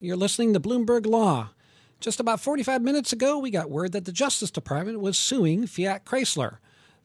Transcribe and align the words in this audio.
You're 0.00 0.16
listening 0.16 0.52
to 0.52 0.60
Bloomberg 0.60 1.06
Law. 1.06 1.50
Just 1.98 2.20
about 2.20 2.40
45 2.40 2.82
minutes 2.82 3.12
ago, 3.12 3.36
we 3.36 3.50
got 3.50 3.68
word 3.68 3.90
that 3.90 4.04
the 4.04 4.12
Justice 4.12 4.52
Department 4.52 5.00
was 5.00 5.18
suing 5.18 5.66
Fiat 5.66 6.04
Chrysler. 6.04 6.58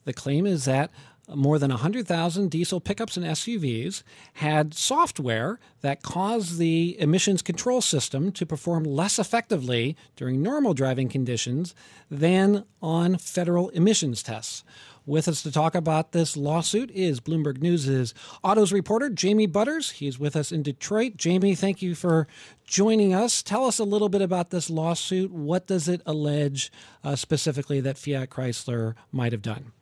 The 0.05 0.13
claim 0.13 0.45
is 0.45 0.65
that 0.65 0.91
more 1.33 1.57
than 1.57 1.71
100,000 1.71 2.51
diesel 2.51 2.79
pickups 2.79 3.17
and 3.17 3.25
SUVs 3.25 4.03
had 4.33 4.75
software 4.75 5.59
that 5.81 6.03
caused 6.03 6.59
the 6.59 6.95
emissions 6.99 7.41
control 7.41 7.81
system 7.81 8.31
to 8.33 8.45
perform 8.45 8.83
less 8.83 9.17
effectively 9.17 9.97
during 10.15 10.43
normal 10.43 10.75
driving 10.75 11.09
conditions 11.09 11.73
than 12.11 12.63
on 12.79 13.17
federal 13.17 13.69
emissions 13.69 14.21
tests. 14.21 14.63
With 15.05 15.27
us 15.27 15.43
to 15.43 15.51
talk 15.51 15.75
about 15.75 16.13
this 16.13 16.37
lawsuit 16.37 16.89
is 16.91 17.19
Bloomberg 17.19 17.61
News' 17.61 18.13
autos 18.41 18.71
reporter, 18.71 19.09
Jamie 19.09 19.47
Butters. 19.47 19.91
He's 19.91 20.17
with 20.17 20.33
us 20.37 20.49
in 20.49 20.63
Detroit. 20.63 21.17
Jamie, 21.17 21.55
thank 21.55 21.81
you 21.81 21.93
for 21.93 22.25
joining 22.65 23.13
us. 23.13 23.43
Tell 23.43 23.65
us 23.65 23.79
a 23.79 23.83
little 23.83 24.07
bit 24.07 24.21
about 24.21 24.49
this 24.49 24.69
lawsuit. 24.69 25.29
What 25.29 25.67
does 25.67 25.89
it 25.89 26.01
allege 26.05 26.71
uh, 27.03 27.17
specifically 27.17 27.81
that 27.81 27.97
Fiat 27.97 28.29
Chrysler 28.29 28.95
might 29.11 29.33
have 29.33 29.41
done? 29.41 29.73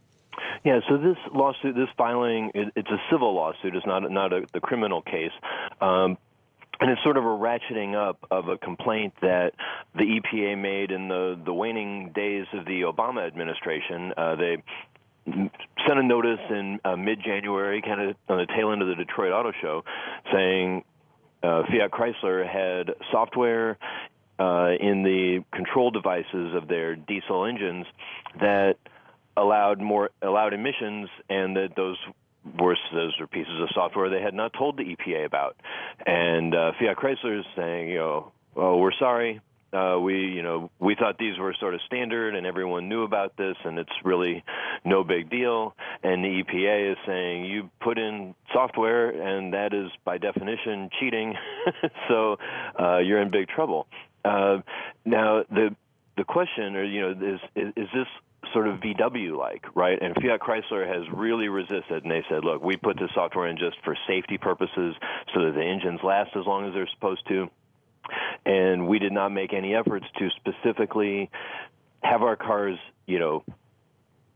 Yeah, 0.64 0.80
so 0.90 0.98
this 0.98 1.18
lawsuit, 1.32 1.76
this 1.76 1.90
filing, 1.96 2.50
it, 2.56 2.74
it's 2.76 2.90
a 2.90 3.02
civil 3.12 3.36
lawsuit. 3.36 3.76
It's 3.76 3.86
not 3.86 4.10
not 4.12 4.34
a, 4.34 4.48
the 4.54 4.60
criminal 4.60 5.04
case. 5.04 5.32
Um, 5.82 6.18
and 6.80 6.90
it's 6.90 7.04
sort 7.04 7.18
of 7.18 7.24
a 7.24 7.28
ratcheting 7.28 7.94
up 7.94 8.26
of 8.32 8.48
a 8.48 8.58
complaint 8.58 9.14
that 9.22 9.54
the 9.94 10.20
EPA 10.20 10.58
made 10.60 10.90
in 10.90 11.10
the, 11.10 11.40
the 11.46 11.54
waning 11.54 12.12
days 12.14 12.48
of 12.54 12.66
the 12.66 12.82
Obama 12.82 13.28
administration. 13.28 14.14
Uh, 14.18 14.36
they 14.36 14.64
sent 15.26 16.00
a 16.00 16.04
notice 16.04 16.40
in 16.50 16.80
uh, 16.84 16.96
mid-January, 16.96 17.82
kind 17.82 18.02
of 18.02 18.16
on 18.28 18.38
the 18.38 18.48
tail 18.48 18.72
end 18.72 18.82
of 18.82 18.88
the 18.88 18.96
Detroit 18.96 19.32
Auto 19.32 19.52
Show, 19.62 19.84
saying 20.32 20.84
uh, 21.44 21.64
Fiat 21.64 21.92
Chrysler 21.92 22.48
had 22.48 22.96
software 23.12 23.78
uh, 24.40 24.72
in 24.80 25.04
the 25.04 25.44
control 25.54 25.92
devices 25.92 26.56
of 26.56 26.68
their 26.68 26.96
diesel 26.96 27.46
engines 27.46 27.86
that 28.40 28.78
allowed 29.38 29.80
more 29.80 30.10
allowed 30.22 30.54
emissions, 30.54 31.10
and 31.30 31.56
that 31.56 31.76
those 31.76 31.98
were 32.60 32.76
those 32.94 33.14
were 33.20 33.28
pieces 33.28 33.54
of 33.62 33.70
software 33.74 34.10
they 34.10 34.22
had 34.22 34.34
not 34.34 34.54
told 34.54 34.78
the 34.78 34.84
EPA 34.84 35.26
about. 35.26 35.56
And 36.06 36.56
uh, 36.56 36.72
Fiat 36.80 36.98
Chrysler 36.98 37.40
is 37.40 37.46
saying, 37.56 37.90
you 37.90 38.00
know, 38.00 38.32
oh, 38.56 38.78
we're 38.78 38.94
sorry 38.98 39.42
uh, 39.74 39.98
we, 40.00 40.16
you 40.16 40.42
know, 40.42 40.70
we 40.80 40.96
thought 40.96 41.18
these 41.18 41.38
were 41.38 41.56
sort 41.60 41.74
of 41.74 41.82
standard, 41.86 42.36
and 42.36 42.46
everyone 42.46 42.90
knew 42.90 43.04
about 43.04 43.38
this, 43.38 43.56
and 43.64 43.80
it's 43.80 43.92
really 44.04 44.44
no 44.84 45.04
big 45.04 45.30
deal. 45.30 45.76
And 46.04 46.24
the 46.24 46.44
EPA 46.44 46.92
is 46.92 46.98
saying 47.06 47.46
you 47.46 47.70
put 47.80 47.98
in 47.98 48.36
software, 48.54 49.10
and 49.10 49.54
that 49.54 49.74
is 49.74 49.90
by 50.04 50.18
definition 50.18 50.90
cheating, 51.00 51.36
so 52.10 52.38
uh, 52.80 52.98
you're 52.98 53.22
in 53.22 53.32
big 53.32 53.48
trouble. 53.48 53.88
Uh, 54.26 54.58
now, 55.06 55.44
the 55.50 55.76
the 56.18 56.24
question, 56.26 56.76
or 56.76 56.84
you 56.84 57.02
know, 57.02 57.12
is 57.12 57.40
is, 57.56 57.74
is 57.78 57.88
this 57.94 58.08
sort 58.54 58.68
of 58.68 58.80
VW 58.80 59.38
like, 59.38 59.64
right? 59.76 60.02
And 60.02 60.16
Fiat 60.16 60.42
Chrysler 60.42 60.88
has 60.88 61.08
really 61.14 61.48
resisted, 61.48 62.04
and 62.04 62.12
they 62.12 62.24
said, 62.30 62.44
look, 62.44 62.62
we 62.62 62.76
put 62.76 62.98
this 63.00 63.10
software 63.14 63.48
in 63.48 63.58
just 63.58 63.78
for 63.84 63.96
safety 64.08 64.38
purposes, 64.38 64.96
so 65.34 65.46
that 65.46 65.54
the 65.56 65.64
engines 65.64 66.00
last 66.04 66.32
as 66.36 66.46
long 66.46 66.68
as 66.68 66.74
they're 66.74 66.90
supposed 66.94 67.26
to 67.30 67.50
and 68.46 68.88
we 68.88 69.00
did 69.00 69.12
not 69.12 69.30
make 69.30 69.54
any 69.54 69.76
efforts 69.76 70.06
to 70.18 70.30
specifically 70.38 71.30
have 72.02 72.24
our 72.24 72.36
cars, 72.36 72.78
you 73.06 73.20
know, 73.20 73.44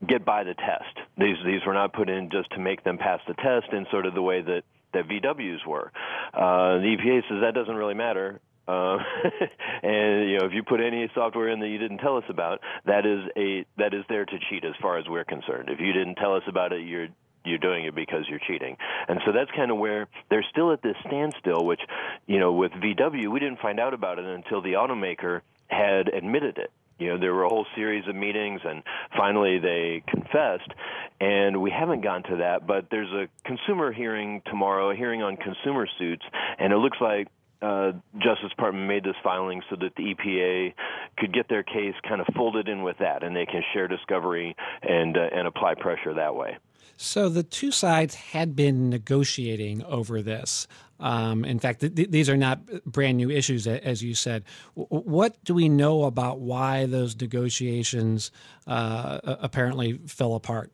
get 0.07 0.25
by 0.25 0.43
the 0.43 0.53
test. 0.53 1.07
These 1.17 1.37
these 1.45 1.61
were 1.65 1.73
not 1.73 1.93
put 1.93 2.09
in 2.09 2.29
just 2.29 2.51
to 2.51 2.59
make 2.59 2.83
them 2.83 2.97
pass 2.97 3.19
the 3.27 3.33
test 3.33 3.73
in 3.73 3.85
sort 3.91 4.05
of 4.05 4.13
the 4.13 4.21
way 4.21 4.41
that 4.41 4.63
that 4.93 5.07
VWs 5.07 5.65
were. 5.65 5.91
Uh, 6.33 6.77
the 6.79 6.95
EPA 6.97 7.21
says 7.29 7.37
that 7.41 7.53
doesn't 7.53 7.75
really 7.75 7.93
matter. 7.93 8.39
Uh, 8.67 8.97
and 9.83 10.29
you 10.29 10.39
know, 10.39 10.45
if 10.45 10.53
you 10.53 10.63
put 10.63 10.79
any 10.81 11.09
software 11.13 11.49
in 11.49 11.59
that 11.59 11.67
you 11.67 11.77
didn't 11.77 11.99
tell 11.99 12.17
us 12.17 12.23
about, 12.29 12.59
that 12.85 13.05
is 13.05 13.21
a 13.37 13.65
that 13.77 13.93
is 13.93 14.03
there 14.09 14.25
to 14.25 14.37
cheat, 14.49 14.63
as 14.65 14.73
far 14.81 14.97
as 14.97 15.05
we're 15.07 15.25
concerned. 15.25 15.69
If 15.69 15.79
you 15.79 15.93
didn't 15.93 16.15
tell 16.15 16.35
us 16.35 16.43
about 16.47 16.71
it, 16.73 16.81
you're 16.81 17.07
you're 17.45 17.57
doing 17.57 17.85
it 17.85 17.95
because 17.95 18.25
you're 18.29 18.39
cheating. 18.39 18.77
And 19.07 19.19
so 19.25 19.31
that's 19.31 19.51
kind 19.51 19.71
of 19.71 19.77
where 19.77 20.07
they're 20.29 20.45
still 20.49 20.71
at 20.71 20.81
this 20.81 20.95
standstill, 21.07 21.65
which, 21.65 21.81
you 22.27 22.39
know, 22.39 22.53
with 22.53 22.71
VW, 22.71 23.31
we 23.31 23.39
didn't 23.39 23.59
find 23.59 23.79
out 23.79 23.93
about 23.93 24.19
it 24.19 24.25
until 24.25 24.61
the 24.61 24.73
automaker 24.73 25.41
had 25.67 26.07
admitted 26.07 26.57
it. 26.57 26.71
You 26.97 27.09
know, 27.09 27.19
there 27.19 27.33
were 27.33 27.43
a 27.43 27.49
whole 27.49 27.65
series 27.75 28.07
of 28.07 28.15
meetings, 28.15 28.61
and 28.63 28.81
finally 29.17 29.59
they 29.59 30.01
confessed. 30.07 30.71
And 31.19 31.61
we 31.61 31.69
haven't 31.69 32.01
gotten 32.01 32.23
to 32.31 32.37
that, 32.37 32.65
but 32.65 32.85
there's 32.89 33.11
a 33.11 33.27
consumer 33.45 33.91
hearing 33.91 34.41
tomorrow, 34.45 34.91
a 34.91 34.95
hearing 34.95 35.21
on 35.21 35.35
consumer 35.35 35.87
suits, 35.99 36.23
and 36.57 36.71
it 36.71 36.77
looks 36.77 36.97
like 37.01 37.27
uh, 37.61 37.93
Justice 38.19 38.49
Department 38.49 38.87
made 38.87 39.03
this 39.03 39.15
filing 39.23 39.61
so 39.69 39.75
that 39.79 39.95
the 39.95 40.13
EPA 40.13 40.73
could 41.17 41.33
get 41.33 41.49
their 41.49 41.63
case 41.63 41.95
kind 42.07 42.21
of 42.21 42.27
folded 42.35 42.67
in 42.67 42.83
with 42.83 42.97
that, 42.99 43.23
and 43.23 43.35
they 43.35 43.45
can 43.45 43.63
share 43.73 43.87
discovery 43.87 44.55
and 44.81 45.17
uh, 45.17 45.21
and 45.33 45.47
apply 45.47 45.73
pressure 45.73 46.13
that 46.13 46.35
way. 46.35 46.57
So 46.97 47.29
the 47.29 47.43
two 47.43 47.71
sides 47.71 48.15
had 48.15 48.55
been 48.55 48.89
negotiating 48.89 49.83
over 49.83 50.21
this. 50.21 50.67
Um, 50.99 51.43
in 51.43 51.59
fact, 51.59 51.81
th- 51.81 52.09
these 52.09 52.29
are 52.29 52.37
not 52.37 52.59
brand 52.85 53.17
new 53.17 53.29
issues, 53.29 53.67
as 53.67 54.01
you 54.01 54.15
said. 54.15 54.43
W- 54.77 55.03
what 55.03 55.43
do 55.43 55.53
we 55.53 55.67
know 55.67 56.03
about 56.03 56.39
why 56.39 56.85
those 56.85 57.19
negotiations 57.19 58.31
uh, 58.65 59.19
apparently 59.23 59.99
fell 60.07 60.35
apart? 60.35 60.71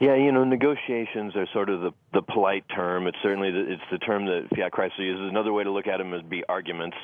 Yeah, 0.00 0.16
you 0.16 0.32
know, 0.32 0.44
negotiations 0.44 1.36
are 1.36 1.46
sort 1.52 1.68
of 1.68 1.82
the 1.82 1.90
the 2.14 2.22
polite 2.22 2.64
term. 2.74 3.06
It's 3.06 3.18
certainly 3.22 3.50
the, 3.50 3.70
it's 3.70 3.82
the 3.92 3.98
term 3.98 4.24
that 4.24 4.48
Fiat 4.56 4.72
Chrysler 4.72 5.00
uses. 5.00 5.28
Another 5.28 5.52
way 5.52 5.62
to 5.62 5.70
look 5.70 5.86
at 5.86 5.98
them 5.98 6.14
is 6.14 6.22
be 6.22 6.42
arguments. 6.48 6.96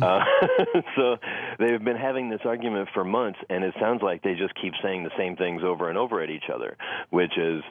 Uh, 0.00 0.20
so 0.96 1.16
they've 1.58 1.82
been 1.82 1.96
having 1.96 2.28
this 2.28 2.40
argument 2.44 2.90
for 2.92 3.04
months, 3.04 3.38
and 3.48 3.64
it 3.64 3.72
sounds 3.80 4.02
like 4.02 4.22
they 4.22 4.34
just 4.34 4.52
keep 4.60 4.74
saying 4.82 5.02
the 5.02 5.10
same 5.16 5.34
things 5.34 5.62
over 5.64 5.88
and 5.88 5.96
over 5.96 6.22
at 6.22 6.28
each 6.28 6.50
other, 6.54 6.76
which 7.08 7.38
is 7.38 7.62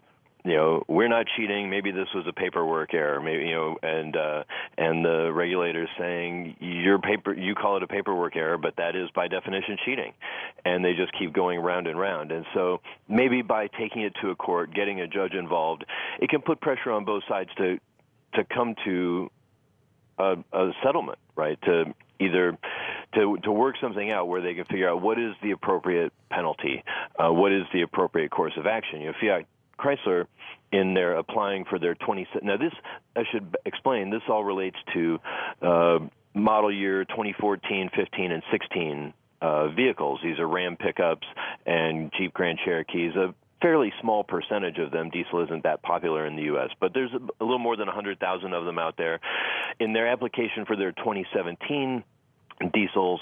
you 0.44 0.53
know 0.53 0.84
we're 0.88 1.07
not 1.07 1.25
cheating. 1.35 1.69
Maybe 1.69 1.91
this 1.91 2.07
was 2.13 2.25
a 2.28 2.34
paperwork 2.34 2.94
error. 2.94 3.22
Maybe 3.22 3.46
you 3.46 3.56
know 3.56 3.78
and 3.81 4.16
uh 4.16 4.44
and 4.78 5.03
the 5.06 5.31
regulators 5.31 5.90
saying 5.97 6.57
your 6.59 7.00
paper 7.00 7.34
you 7.34 7.56
call 7.56 7.78
it 7.78 7.84
a 7.84 7.88
paperwork 7.88 8.35
error 8.35 8.57
but 8.57 8.75
that 8.78 8.96
is 8.96 9.09
by 9.12 9.28
definition 9.28 9.78
cheating. 9.85 10.13
And 10.66 10.84
they 10.84 10.94
just 10.94 11.12
keep 11.18 11.34
going 11.34 11.59
round 11.59 11.88
and 11.88 12.00
round. 12.00 12.31
And 12.31 12.46
so 12.53 12.81
maybe 13.07 13.41
by 13.41 13.68
taking 13.68 14.02
it 14.02 14.13
to 14.22 14.29
a 14.29 14.35
court 14.35 14.74
getting 14.74 15.02
a 15.02 15.07
judge 15.07 15.34
involved 15.34 15.85
it 16.19 16.29
can 16.29 16.41
put 16.41 16.62
pressure 16.62 16.91
on 16.91 17.06
both 17.06 17.23
sides 17.28 17.50
to 17.58 17.79
to 18.34 18.44
come 18.46 18.75
to 18.85 19.29
a, 20.18 20.35
a 20.53 20.72
settlement 20.84 21.18
right? 21.35 21.59
To 21.63 21.94
either 22.19 22.58
to 23.16 23.38
to 23.44 23.52
work 23.52 23.75
something 23.81 24.12
out 24.12 24.28
where 24.28 24.41
they 24.41 24.53
can 24.53 24.66
figure 24.66 24.90
out 24.90 25.02
what 25.02 25.19
is 25.19 25.34
the 25.41 25.52
appropriate 25.52 26.13
penalty, 26.29 26.84
uh, 27.19 27.31
what 27.31 27.52
is 27.52 27.63
the 27.73 27.81
appropriate 27.81 28.31
course 28.31 28.53
of 28.58 28.66
action. 28.68 29.02
You 29.02 29.08
know, 29.08 29.13
Fiat 29.19 29.46
Chrysler 29.81 30.25
in 30.72 30.94
their 30.94 31.16
applying 31.16 31.66
for 31.66 31.80
their 31.80 31.96
20. 31.96 32.28
Now, 32.44 32.58
this 32.58 32.74
I 33.16 33.24
should 33.31 33.56
explain. 33.66 34.09
This 34.09 34.22
all 34.30 34.44
relates 34.44 34.78
to 34.94 35.19
uh, 35.62 36.00
model 36.34 36.74
year 36.74 37.06
2014, 37.06 37.90
15, 37.96 38.31
and 38.31 38.44
16 38.52 39.14
uh, 39.41 39.68
vehicles. 39.70 40.20
These 40.24 40.40
are 40.40 40.47
Ram 40.47 40.78
pickups 40.78 41.28
and 41.66 42.12
Jeep 42.18 42.34
Grand 42.34 42.59
Cherokees. 42.64 43.16
A 43.16 43.34
fairly 43.62 43.91
small 44.02 44.24
percentage 44.24 44.78
of 44.78 44.91
them. 44.91 45.09
Diesel 45.09 45.44
isn't 45.46 45.64
that 45.64 45.81
popular 45.84 46.25
in 46.25 46.36
the 46.36 46.44
U.S., 46.44 46.70
but 46.80 46.94
there's 46.94 47.12
a, 47.14 47.44
little 47.44 47.59
more 47.59 47.75
than 47.75 47.88
100,000 47.88 48.53
of 48.53 48.66
them 48.66 48.80
out 48.80 48.97
there. 48.97 49.20
In 49.80 49.94
their 49.94 50.08
application 50.08 50.66
for 50.66 50.75
their 50.75 50.91
2017 50.91 52.03
diesels, 52.74 53.20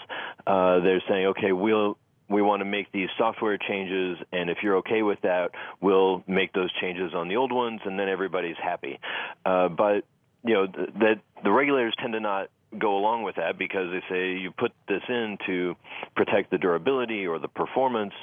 uh, 0.47 0.79
they're 0.79 1.03
saying, 1.09 1.27
okay, 1.27 1.51
we'll 1.51 1.97
we 2.29 2.41
want 2.41 2.61
to 2.61 2.65
make 2.65 2.91
these 2.91 3.09
software 3.17 3.57
changes, 3.57 4.17
and 4.31 4.49
if 4.49 4.59
you're 4.61 4.77
okay 4.77 5.01
with 5.01 5.19
that, 5.21 5.51
we'll 5.81 6.23
make 6.27 6.53
those 6.53 6.71
changes 6.79 7.13
on 7.13 7.27
the 7.27 7.35
old 7.35 7.51
ones, 7.51 7.81
and 7.85 7.99
then 7.99 8.07
everybody's 8.07 8.57
happy. 8.61 8.99
Uh, 9.45 9.67
but 9.67 10.05
you 10.43 10.53
know 10.53 10.67
th- 10.67 10.89
that 10.99 11.19
the 11.43 11.51
regulators 11.51 11.93
tend 11.99 12.13
to 12.13 12.19
not 12.19 12.49
go 12.77 12.97
along 12.97 13.23
with 13.23 13.37
that 13.37 13.57
because 13.57 13.89
they 13.91 14.03
say 14.09 14.33
you 14.37 14.51
put 14.51 14.71
this 14.87 15.01
in 15.09 15.37
to 15.47 15.75
protect 16.15 16.51
the 16.51 16.57
durability 16.57 17.25
or 17.25 17.39
the 17.39 17.47
performance. 17.47 18.13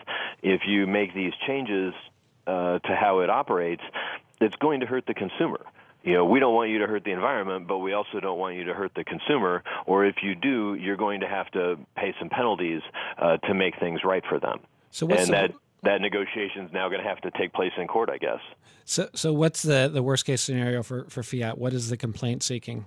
If 0.43 0.63
you 0.67 0.87
make 0.87 1.15
these 1.15 1.33
changes 1.47 1.93
uh, 2.47 2.79
to 2.79 2.95
how 2.95 3.21
it 3.21 3.31
operates, 3.31 3.83
it's 4.41 4.55
going 4.57 4.81
to 4.81 4.87
hurt 4.87 5.05
the 5.07 5.15
consumer 5.15 5.61
you 6.07 6.13
know, 6.13 6.25
we 6.25 6.39
don't 6.39 6.55
want 6.55 6.71
you 6.71 6.79
to 6.79 6.87
hurt 6.87 7.03
the 7.05 7.11
environment, 7.11 7.67
but 7.67 7.79
we 7.79 7.93
also 7.93 8.21
don't 8.21 8.39
want 8.39 8.55
you 8.55 8.65
to 8.65 8.75
hurt 8.75 8.93
the 8.95 9.03
consumer. 9.03 9.65
Or 9.87 10.07
if 10.07 10.17
you 10.23 10.37
do, 10.37 10.75
you're 10.75 10.97
going 10.97 11.21
to 11.21 11.27
have 11.27 11.51
to 11.51 11.77
pay 11.97 12.15
some 12.21 12.29
penalties 12.29 12.81
uh, 13.19 13.39
to 13.39 13.55
make 13.55 13.79
things 13.81 14.01
right 14.05 14.23
for 14.29 14.39
them. 14.39 14.61
So 14.93 15.05
what's 15.05 15.23
and 15.23 15.31
the, 15.31 15.33
that 15.33 15.53
that 15.83 16.01
negotiation 16.01 16.65
is 16.65 16.73
now 16.73 16.89
going 16.89 17.03
to 17.03 17.09
have 17.09 17.21
to 17.23 17.31
take 17.33 17.53
place 17.53 17.73
in 17.77 17.89
court, 17.89 18.09
I 18.09 18.19
guess. 18.19 18.39
So, 18.85 19.09
so 19.15 19.33
what's 19.33 19.63
the 19.63 19.91
the 19.93 20.03
worst 20.03 20.25
case 20.25 20.43
scenario 20.43 20.85
for 20.85 21.07
for 21.09 21.25
Fiat? 21.25 21.59
What 21.59 21.73
is 21.73 21.91
the 21.91 21.97
complaint 21.97 22.45
seeking? 22.45 22.87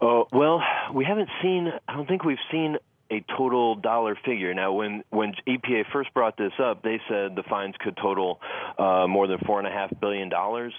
Oh 0.00 0.28
well, 0.32 0.62
we 0.94 1.04
haven't 1.04 1.30
seen. 1.42 1.72
I 1.88 1.96
don't 1.96 2.06
think 2.06 2.24
we've 2.24 2.38
seen 2.52 2.76
a 3.10 3.24
total 3.36 3.74
dollar 3.74 4.16
figure. 4.24 4.54
Now, 4.54 4.72
when 4.72 5.02
when 5.10 5.34
EPA 5.48 5.86
first 5.92 6.14
brought 6.14 6.36
this 6.36 6.52
up, 6.62 6.84
they 6.84 7.00
said 7.08 7.34
the 7.34 7.42
fines 7.42 7.74
could 7.80 7.96
total 7.96 8.40
uh, 8.78 9.08
more 9.08 9.26
than 9.26 9.38
four 9.38 9.58
and 9.58 9.66
a 9.66 9.72
half 9.72 9.92
billion 10.00 10.28
dollars. 10.28 10.72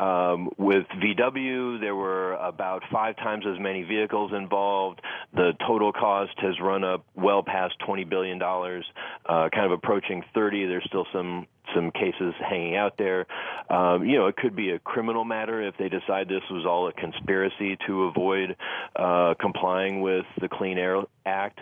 Um, 0.00 0.50
with 0.56 0.86
VW, 1.02 1.80
there 1.80 1.94
were 1.94 2.34
about 2.34 2.82
five 2.92 3.16
times 3.16 3.44
as 3.46 3.58
many 3.58 3.82
vehicles 3.82 4.32
involved. 4.32 5.00
The 5.34 5.52
total 5.66 5.92
cost 5.92 6.32
has 6.38 6.54
run 6.60 6.84
up 6.84 7.04
well 7.16 7.42
past 7.42 7.74
$20 7.86 8.08
billion, 8.08 8.40
uh, 8.40 9.48
kind 9.52 9.66
of 9.66 9.72
approaching 9.72 10.22
30. 10.34 10.66
There's 10.66 10.84
still 10.84 11.06
some 11.12 11.46
some 11.74 11.90
cases 11.90 12.32
hanging 12.40 12.76
out 12.76 12.94
there. 12.96 13.26
Um, 13.68 14.02
you 14.04 14.16
know, 14.16 14.26
it 14.28 14.36
could 14.36 14.56
be 14.56 14.70
a 14.70 14.78
criminal 14.78 15.24
matter 15.24 15.66
if 15.66 15.76
they 15.76 15.90
decide 15.90 16.26
this 16.26 16.42
was 16.50 16.64
all 16.66 16.88
a 16.88 16.94
conspiracy 16.94 17.76
to 17.86 18.04
avoid 18.04 18.56
uh, 18.96 19.34
complying 19.38 20.00
with 20.00 20.24
the 20.40 20.48
Clean 20.48 20.78
Air 20.78 21.02
Act. 21.26 21.60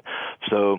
So 0.48 0.78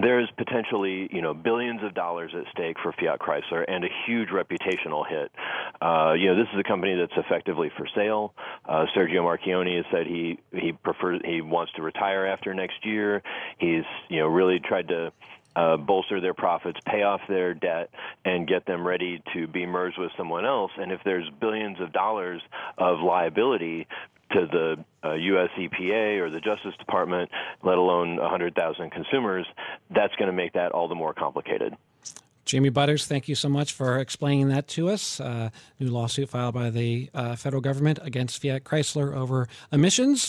there's 0.00 0.28
potentially, 0.36 1.08
you 1.12 1.22
know, 1.22 1.34
billions 1.34 1.82
of 1.84 1.94
dollars 1.94 2.32
at 2.34 2.44
stake 2.52 2.76
for 2.82 2.92
Fiat 2.92 3.20
Chrysler 3.20 3.64
and 3.66 3.84
a 3.84 3.88
huge 4.06 4.28
reputational 4.30 5.06
hit. 5.08 5.30
Uh, 5.80 6.14
you 6.14 6.26
know, 6.26 6.36
this 6.36 6.48
is 6.52 6.58
a 6.58 6.64
company 6.64 6.96
that's 6.96 7.16
effectively 7.16 7.70
for 7.76 7.86
sale. 7.94 8.34
Uh, 8.64 8.86
Sergio 8.96 9.22
Marchionne 9.22 9.76
has 9.76 9.84
said 9.92 10.06
he 10.06 10.38
he 10.52 10.72
prefers 10.72 11.20
he 11.24 11.40
wants 11.40 11.72
to 11.74 11.82
retire 11.82 12.26
after 12.26 12.52
next 12.54 12.84
year. 12.84 13.22
He's 13.58 13.84
you 14.08 14.20
know 14.20 14.26
really 14.26 14.58
tried 14.58 14.88
to 14.88 15.12
uh, 15.56 15.76
bolster 15.76 16.20
their 16.20 16.34
profits, 16.34 16.80
pay 16.84 17.02
off 17.02 17.20
their 17.28 17.54
debt, 17.54 17.90
and 18.24 18.48
get 18.48 18.66
them 18.66 18.84
ready 18.86 19.22
to 19.32 19.46
be 19.46 19.66
merged 19.66 19.98
with 19.98 20.10
someone 20.16 20.44
else. 20.44 20.72
And 20.76 20.90
if 20.90 21.00
there's 21.04 21.28
billions 21.40 21.80
of 21.80 21.92
dollars 21.92 22.42
of 22.76 23.00
liability 23.00 23.86
to 24.32 24.46
the 24.46 24.84
uh, 25.08 25.14
U.S. 25.14 25.50
EPA 25.58 26.20
or 26.20 26.30
the 26.30 26.40
Justice 26.40 26.74
Department, 26.78 27.30
let 27.62 27.78
alone 27.78 28.16
100,000 28.16 28.90
consumers, 28.90 29.46
that's 29.90 30.14
going 30.16 30.28
to 30.28 30.32
make 30.32 30.54
that 30.54 30.72
all 30.72 30.88
the 30.88 30.94
more 30.94 31.14
complicated. 31.14 31.76
Jamie 32.44 32.68
Butters, 32.68 33.06
thank 33.06 33.26
you 33.26 33.34
so 33.34 33.48
much 33.48 33.72
for 33.72 33.98
explaining 33.98 34.48
that 34.48 34.68
to 34.68 34.90
us. 34.90 35.18
Uh, 35.18 35.48
new 35.80 35.88
lawsuit 35.88 36.28
filed 36.28 36.54
by 36.54 36.68
the 36.68 37.08
uh, 37.14 37.36
federal 37.36 37.62
government 37.62 37.98
against 38.02 38.42
Fiat 38.42 38.64
Chrysler 38.64 39.16
over 39.16 39.48
emissions. 39.72 40.22